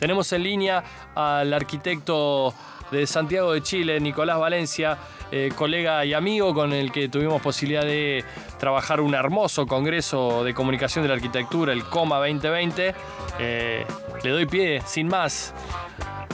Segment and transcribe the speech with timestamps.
[0.00, 0.82] Tenemos en línea
[1.14, 2.54] al arquitecto
[2.90, 4.96] de Santiago de Chile, Nicolás Valencia,
[5.30, 8.24] eh, colega y amigo con el que tuvimos posibilidad de
[8.58, 12.94] trabajar un hermoso congreso de comunicación de la arquitectura, el COMA 2020.
[13.38, 13.84] Eh,
[14.24, 15.52] le doy pie, sin más,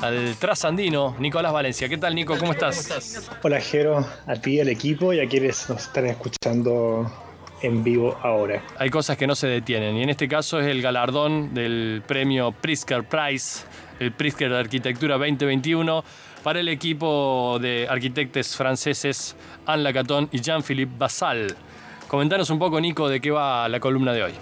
[0.00, 1.88] al trasandino Nicolás Valencia.
[1.88, 2.38] ¿Qué tal, Nico?
[2.38, 3.28] ¿Cómo estás?
[3.42, 7.10] Hola, Jero, a ti, al equipo y a quienes nos están escuchando
[7.62, 8.62] en vivo ahora.
[8.78, 12.52] Hay cosas que no se detienen y en este caso es el galardón del premio
[12.52, 13.64] Pritzker Prize,
[14.00, 16.04] el Pritzker de Arquitectura 2021
[16.42, 19.34] para el equipo de arquitectos franceses
[19.66, 21.56] Anne Lacaton y Jean-Philippe Basal.
[22.06, 24.32] Comentanos un poco, Nico, de qué va la columna de hoy.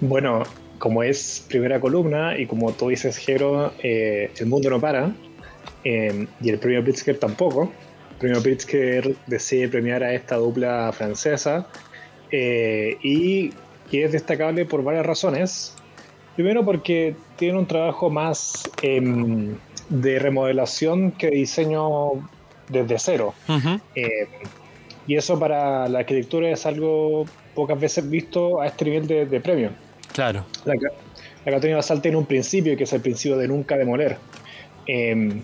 [0.00, 0.42] Bueno,
[0.78, 5.12] como es primera columna y como tú dices, Jero, eh, el mundo no para
[5.84, 7.72] eh, y el premio Pritzker tampoco.
[8.18, 11.66] Premio Pritzker decide premiar a esta dupla francesa
[12.30, 13.50] eh, y
[13.90, 15.74] que es destacable por varias razones.
[16.34, 19.56] Primero porque tiene un trabajo más em,
[19.88, 22.12] de remodelación que diseño
[22.68, 23.34] desde cero.
[25.06, 29.70] y eso para la arquitectura es algo pocas veces visto a este nivel de, premio.
[30.12, 30.44] Claro.
[30.64, 34.18] La, la Católica Basal tiene un principio que es el principio de nunca demoler.
[34.86, 35.40] Eh,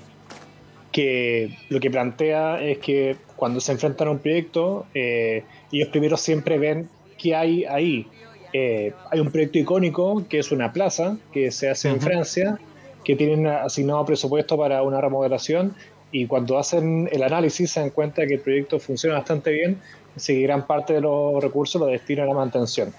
[0.92, 6.16] que lo que plantea es que cuando se enfrentan a un proyecto, eh, ellos primero
[6.16, 8.06] siempre ven qué hay ahí.
[8.52, 12.58] Eh, hay un proyecto icónico que es una plaza que se hace en Francia,
[13.02, 15.74] que tienen asignado presupuesto para una remodelación
[16.12, 19.78] y cuando hacen el análisis se dan cuenta que el proyecto funciona bastante bien,
[20.14, 22.92] así que gran parte de los recursos lo destinan a la mantención.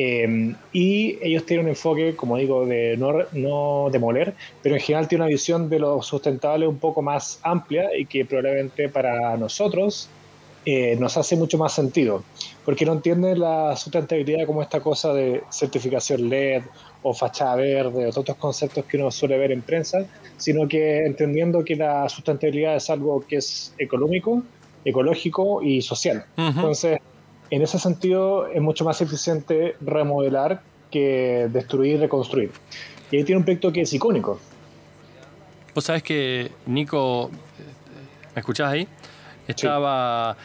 [0.00, 4.32] Em, y ellos tienen un enfoque, como digo, de no, no, demoler,
[4.62, 8.24] pero en general tiene una visión de lo sustentable un poco más amplia y que
[8.24, 10.08] probablemente para nosotros
[10.64, 12.22] eh, nos hace mucho más sentido,
[12.64, 16.62] porque no entienden la sustentabilidad como esta cosa de certificación LED
[17.02, 21.06] o fachada verde o todos estos conceptos que uno suele ver en prensa, sino que
[21.06, 24.44] entendiendo que la sustentabilidad es algo que es económico,
[24.84, 26.24] ecológico y social.
[26.36, 27.00] Entonces,
[27.50, 32.50] en ese sentido es mucho más eficiente remodelar que destruir y reconstruir.
[33.10, 34.38] Y ahí tiene un proyecto que es icónico.
[35.74, 37.30] Vos sabés que, Nico,
[38.34, 38.88] ¿me escuchás ahí?
[39.46, 40.36] Estaba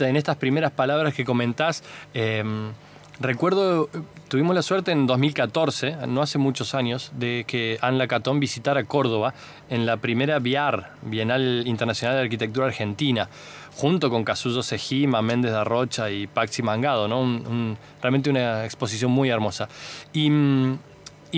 [0.00, 1.82] en estas primeras palabras que comentás.
[2.14, 2.72] Em,
[3.20, 3.88] recuerdo,
[4.28, 9.34] tuvimos la suerte en 2014, no hace muchos años, de que Anne Lacatón visitara Córdoba
[9.70, 13.28] en la primera BIAR, Bienal Internacional de Arquitectura Argentina
[13.76, 17.76] junto con Casullo Sejima, Méndez de Rocha y Paxi Mangado, ¿no?
[18.00, 19.68] realmente una exposición muy hermosa.
[20.12, 20.30] Y,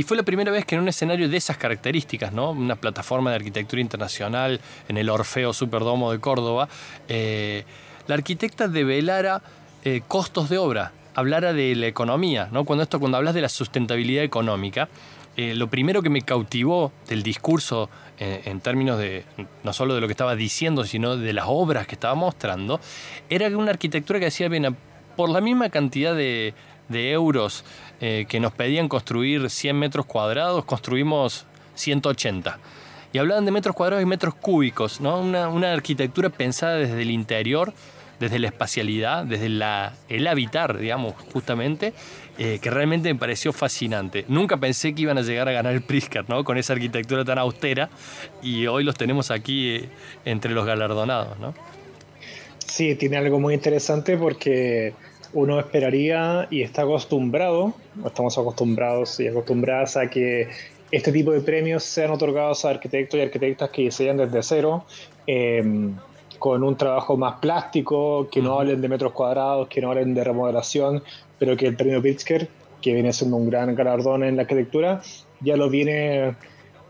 [0.05, 2.51] fue la primera vez que en un escenario de esas características, ¿no?
[2.51, 6.69] una plataforma de arquitectura internacional en el Orfeo Superdomo de Córdoba,
[7.07, 7.65] eh,
[8.09, 9.41] la arquitecta develara
[9.85, 12.65] eh, costos de obra, hablara de la economía, ¿no?
[12.65, 14.89] cuando, esto, cuando hablas de la sustentabilidad económica,
[15.37, 19.25] eh, lo primero que me cautivó del discurso eh, en términos de
[19.65, 22.81] no solo de lo que estaba diciendo, sino de las obras que estaba mostrando,
[23.29, 24.77] era una arquitectura que decía, bien,
[25.17, 26.55] por la misma cantidad de,
[26.89, 27.65] euros
[28.01, 32.59] eh, que nos pedían construir 100 metros cuadrados, construimos 180.
[33.13, 35.19] Y hablaban de metros cuadrados y metros cúbicos, ¿no?
[35.19, 37.73] una, una arquitectura pensada desde el interior
[38.25, 41.93] desde la espacialidad, desde la, el habitar, digamos, justamente,
[42.39, 44.25] eh, que realmente me pareció fascinante.
[44.29, 46.43] Nunca pensé que iban a llegar a ganar el Pritzker, ¿no?
[46.43, 47.91] Con esa arquitectura tan austera,
[48.43, 49.89] y hoy los tenemos aquí eh,
[50.25, 51.55] entre los galardonados, ¿no?
[52.59, 54.95] Sí, tiene algo muy interesante porque
[55.35, 57.75] uno esperaría y está acostumbrado,
[58.07, 60.49] estamos acostumbrados y acostumbradas a que
[60.91, 64.87] este tipo de premios sean otorgados a arquitectos y arquitectas que diseñan desde cero.
[65.27, 65.93] Eh,
[66.45, 70.23] con un trabajo más plástico, que no hablen de metros cuadrados, que no hablen de
[70.23, 71.03] remodelación,
[71.39, 72.51] pero que el premio Pritzker,
[72.83, 75.01] que viene siendo un gran galardón en la arquitectura,
[75.41, 76.37] ya lo viene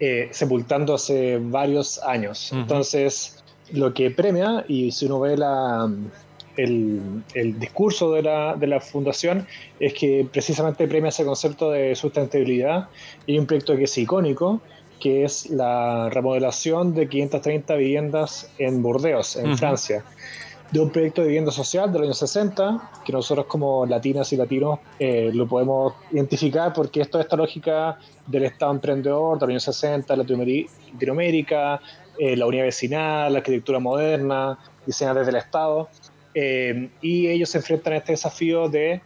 [0.00, 2.50] eh, sepultando hace varios años.
[2.52, 5.88] Entonces, lo que premia, y si uno ve la,
[6.56, 9.46] el, el, discurso de la, de la, fundación,
[9.78, 12.88] es que precisamente premia ese concepto de sustentabilidad
[13.24, 14.60] y un proyecto que es icónico,
[15.04, 20.02] que es la remodelación de 530 viviendas en Burdeos, en Francia,
[20.70, 24.38] de un proyecto de vivienda social de los años 60, que nosotros como latinas y
[24.38, 29.50] latinos eh, lo podemos identificar porque esto es esta lógica del Estado emprendedor de los
[29.50, 31.82] años 60, Latinoamérica,
[32.18, 35.90] eh, la unidad vecinal, la arquitectura moderna, diseñada desde el Estado,
[36.34, 39.02] eh, y ellos se enfrentan a este desafío de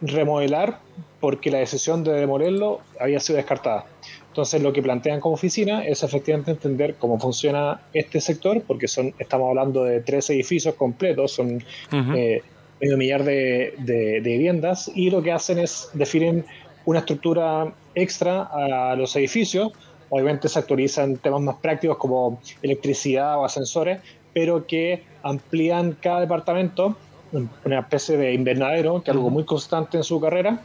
[0.00, 0.78] remodelar
[1.18, 3.84] porque la decisión de demolerlo había sido descartada.
[4.30, 9.12] Entonces lo que plantean como oficina es efectivamente entender cómo funciona este sector, porque son,
[9.18, 11.62] estamos hablando de tres edificios completos, son
[11.92, 12.40] eh,
[12.80, 16.44] medio millar de, viviendas, y lo que hacen es definen
[16.84, 19.72] una estructura extra a los edificios.
[20.10, 23.98] Obviamente se actualizan temas más prácticos como electricidad o ascensores,
[24.32, 26.96] pero que amplían cada departamento,
[27.64, 30.62] una especie de invernadero, que es algo muy constante en su carrera,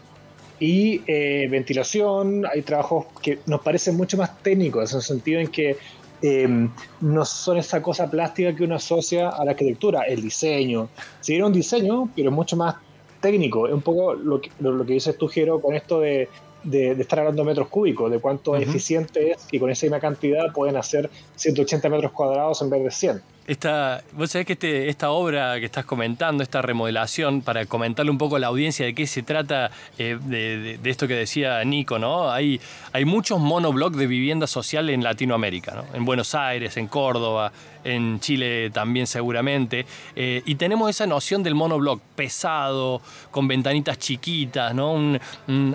[0.59, 5.47] y eh, ventilación, hay trabajos que nos parecen mucho más técnicos, en el sentido en
[5.47, 5.77] que
[6.21, 6.69] eh,
[7.01, 10.89] no son esa cosa plástica que uno asocia a la arquitectura, el diseño.
[11.19, 12.75] Si era un diseño, pero es mucho más
[13.19, 13.67] técnico.
[13.67, 16.29] Es un poco lo que, lo, que dices tú, Jero, con esto de,
[16.63, 20.51] de, estar hablando de metros cúbicos, de cuánto eficiente es y con esa misma cantidad
[20.53, 23.21] pueden hacer 180 metros cuadrados en vez de 100.
[23.47, 28.17] Esta, vos sabés que este, esta obra que estás comentando, esta remodelación, para comentarle un
[28.17, 29.69] poco a la audiencia de qué se trata
[29.99, 32.31] eh, de, esto que decía Nico, ¿no?
[32.31, 32.59] Hay,
[32.91, 35.85] hay muchos monoblocks de vivienda social en Latinoamérica, ¿no?
[35.95, 37.51] En Buenos Aires, en Córdoba,
[37.83, 39.85] en Chile también seguramente.
[40.15, 42.99] Eh, y tenemos esa noción del monoblock pesado,
[43.29, 44.91] con ventanitas chiquitas, ¿no?
[44.91, 45.19] Un,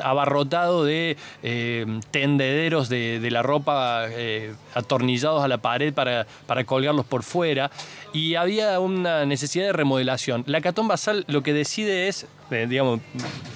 [0.03, 4.07] abarrotado de eh, tendederos de, la ropa
[4.75, 7.60] atornillados a la pared para, para colgarlos por fuera
[8.13, 10.45] y había una necesidad de remodelación.
[10.47, 13.01] La Catón Basal lo que decide es, eh, digamos,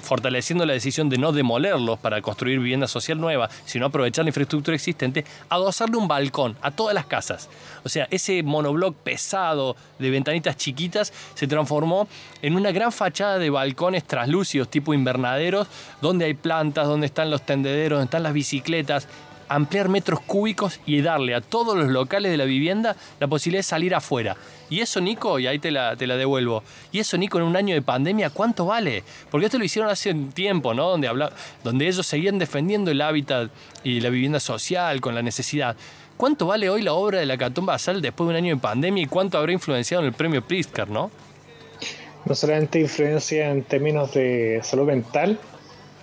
[0.03, 4.75] fortaleciendo la decisión de no demolerlos para construir vivienda social nueva, sino aprovechar la infraestructura
[4.75, 7.49] existente, adosarle un balcón a todas las casas.
[7.83, 12.07] O sea, ese monobloc pesado de ventanitas chiquitas se transformó
[12.41, 15.67] en una gran fachada de balcones traslúcidos tipo invernaderos,
[16.01, 19.07] donde hay plantas, donde están los tendederos, donde están las bicicletas,
[19.47, 23.63] ampliar metros cúbicos y darle a todos los locales de la vivienda la posibilidad de
[23.63, 24.35] salir afuera.
[24.69, 27.55] Y eso, Nico, y ahí te la, te la devuelvo, y eso, Nico, en un
[27.55, 29.03] año de pandemia, ¿cuánto vale?
[29.29, 30.89] Porque esto lo hicieron hace un tiempo, ¿no?
[30.89, 31.31] Donde, habla,
[31.63, 33.51] donde ellos seguían defendiendo el hábitat
[33.83, 35.75] y la vivienda social con la necesidad.
[36.17, 39.03] ¿Cuánto vale hoy la obra de la Catón Basal después de un año de pandemia
[39.03, 41.11] y cuánto habrá influenciado en el premio Pritzker, no?
[42.25, 45.37] No solamente influencia en términos de salud mental,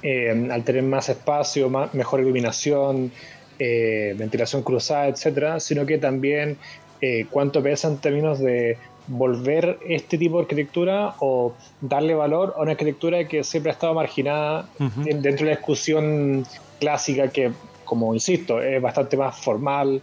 [0.02, 3.12] eh, al tener más espacio, más, mejor iluminación,
[3.58, 6.56] eh, ventilación cruzada, etcétera, sino que también
[7.00, 12.62] eh, cuánto pesa en términos de volver este tipo de arquitectura o darle valor a
[12.62, 14.68] una arquitectura que siempre ha estado marginada
[15.04, 16.46] dentro de la discusión
[16.78, 17.52] clásica que,
[17.84, 20.02] como insisto, es bastante más formal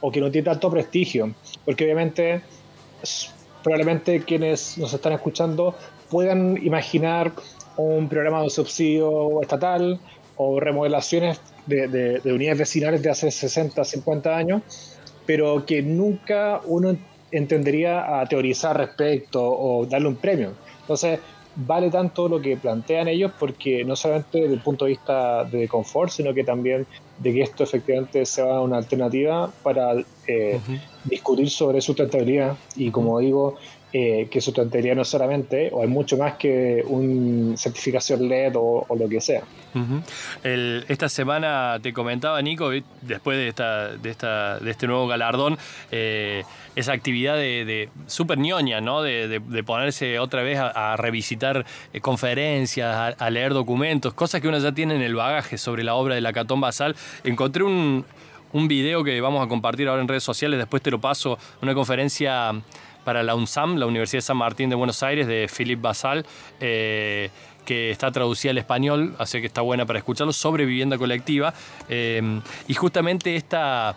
[0.00, 2.42] o que no tiene tanto prestigio, porque obviamente
[3.62, 5.74] probablemente quienes nos están escuchando
[6.10, 7.32] puedan imaginar
[7.78, 9.98] un programa de subsidio estatal
[10.36, 14.62] o remodelaciones de, unidades vecinales de hace 60, 50 años,
[15.26, 16.96] pero que nunca uno
[17.30, 20.52] entendería a teorizar respecto o darle un premio.
[20.80, 21.20] Entonces,
[21.54, 25.68] vale tanto lo que plantean ellos porque no solamente desde el punto de vista de
[25.68, 26.86] confort, sino que también
[27.18, 29.94] de que esto efectivamente sea una alternativa para
[30.26, 30.60] eh,
[31.04, 33.56] discutir sobre sustentabilidad y como digo,
[33.90, 39.08] eh, que sustentabilidad no solamente, o hay mucho más que una certificación LED o, lo
[39.08, 39.44] que sea.
[40.42, 42.70] esta semana te comentaba, Nico,
[43.00, 45.56] después de, este nuevo galardón,
[45.90, 46.44] eh,
[46.76, 49.00] esa actividad de, de súper ñoña, ¿no?
[49.00, 51.64] De, ponerse otra vez a, revisitar
[51.94, 55.94] eh, conferencias, a, leer documentos, cosas que uno ya tiene en el bagaje sobre la
[55.94, 56.94] obra de la Catón Basal.
[57.24, 58.04] Encontré un
[58.52, 62.52] video que vamos a compartir ahora en redes sociales, después te lo paso, una conferencia
[63.08, 66.26] para la UNSAM, la Universidad de San Martín de Buenos Aires, de Philippe Basal,
[66.60, 67.30] eh,
[67.64, 71.54] que está traducida al español, así que está buena para escucharlo, sobre vivienda colectiva.
[71.88, 73.96] Eh, y justamente esta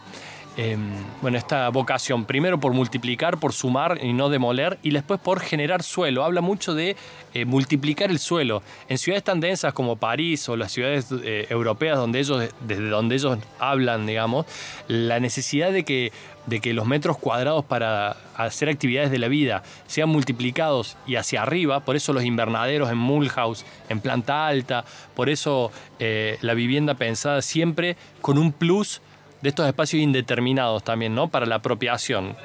[0.58, 0.92] Em,
[1.22, 5.82] bueno, esta vocación, primero por multiplicar, por sumar y no demoler, y después por generar
[5.82, 6.26] suelo.
[6.26, 6.98] Habla mucho de
[7.34, 8.62] eh, multiplicar el suelo.
[8.90, 13.16] En ciudades tan densas como París o las ciudades eh, europeas donde ellos, desde donde
[13.16, 14.46] ellos hablan, digamos,
[14.90, 16.12] la necesidad de que,
[16.48, 21.44] de que los metros cuadrados para hacer actividades de la vida sean multiplicados y hacia
[21.44, 24.84] arriba, por eso los invernaderos en Mulhouse, en planta alta,
[25.16, 29.02] por eso eh, la vivienda pensada siempre con un plus
[29.42, 31.30] de estos espacios indeterminados también, ¿no?
[31.30, 32.36] Para la apropiación.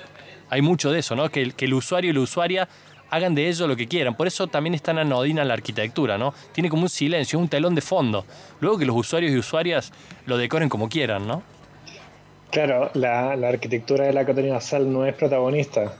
[0.48, 1.28] Hay mucho de eso, ¿no?
[1.28, 2.68] Que, que el usuario y la usuaria
[3.10, 4.14] hagan de ello lo que quieran.
[4.14, 6.34] Por eso también es tan anodina la arquitectura, ¿no?
[6.52, 8.24] Tiene como un silencio, un telón de fondo.
[8.60, 9.92] Luego que los usuarios y usuarias
[10.26, 11.42] lo decoren como quieran, ¿no?
[12.50, 15.94] Claro, la, arquitectura de la Catarina Sal no es protagonista.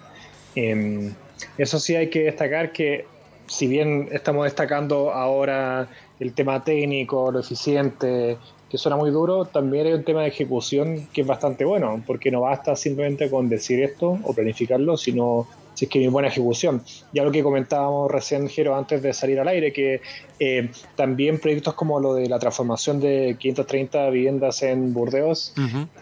[0.55, 1.13] Em,
[1.59, 3.07] eso sí hay que destacar que
[3.47, 5.89] si bien estamos destacando ahora
[6.21, 8.39] el tema técnico, lo eficiente,
[8.71, 12.31] que suena muy duro, también hay un tema de ejecución que es bastante bueno, porque
[12.31, 16.83] no basta simplemente con decir esto o planificarlo, sino si es que hay buena ejecución.
[17.13, 20.01] Ya lo que comentábamos recién, Jero, antes de salir al aire, que
[20.41, 25.53] eh, también proyectos como lo de la transformación de 530 viviendas en Burdeos,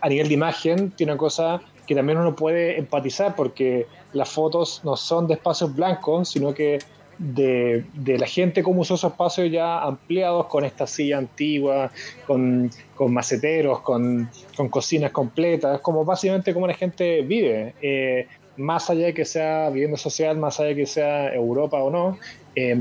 [0.00, 4.80] a nivel de imagen, tiene una cosa que también uno puede empatizar, porque las fotos
[4.84, 6.78] no son de espacios blancos, sino que
[7.18, 7.84] de,
[8.18, 11.90] la gente cómo usó esos espacios ya ampliados con esta silla antigua,
[12.26, 12.70] con,
[13.08, 14.28] maceteros, con,
[14.70, 17.74] cocinas completas, como básicamente cómo la gente vive.
[17.82, 21.90] Eh, más allá de que sea vivienda social, más allá de que sea Europa o
[21.90, 22.18] no,
[22.54, 22.80] eh,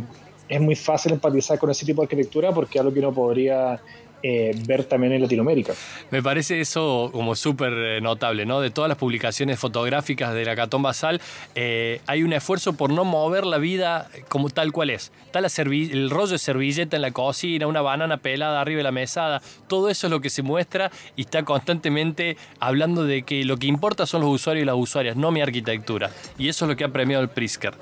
[0.50, 3.82] es muy fácil empatizar con ese tipo de arquitectura porque es algo que uno podría
[4.26, 5.74] eh, ver también en Latinoamérica.
[6.10, 8.62] Me parece eso como súper eh, notable, ¿no?
[8.62, 11.20] De todas las publicaciones fotográficas de la Catón Basal,
[11.56, 15.12] eh, hay un esfuerzo por no mover la vida como tal cual es.
[15.26, 19.42] Está el rollo de servilleta en la cocina, una banana pelada arriba de la mesada,
[19.68, 23.68] todo eso es lo que se muestra y está constantemente hablando de que lo que
[23.68, 26.10] importa son los usuarios y las usuarias, no mi arquitectura.
[26.38, 27.74] Y eso es lo que ha premiado el Prisker.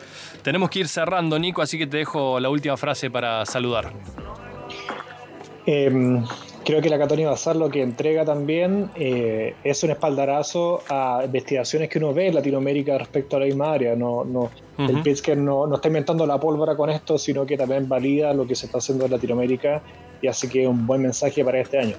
[0.41, 3.93] Tenemos que ir cerrando, Nico, así que te dejo la última frase para saludar.
[5.65, 6.23] Em,
[6.65, 11.89] creo que la Catoni Bazar lo que entrega también eh, es un espaldarazo a investigaciones
[11.89, 13.95] que uno ve en Latinoamérica respecto a la misma área.
[13.95, 17.87] No, no, El Pritzker no, no, está inventando la pólvora con esto, sino que también
[17.87, 19.81] valida lo que se está haciendo en Latinoamérica
[20.21, 21.95] y así que es un buen mensaje para este año.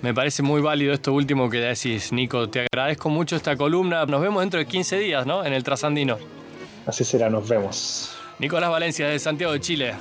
[0.00, 2.48] Me parece muy válido esto último que decís, Nico.
[2.48, 4.04] Te agradezco mucho esta columna.
[4.06, 5.44] Nos vemos dentro de 15 días, ¿no?
[5.44, 6.18] En el Trasandino.
[6.86, 8.12] Así será, nos vemos.
[8.40, 9.94] Nicolás Valencia, de Santiago de Chile.